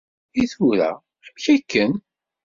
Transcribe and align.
I 0.43 0.45
tura, 0.51 0.87
amek 1.25 1.45
akken? 1.55 1.91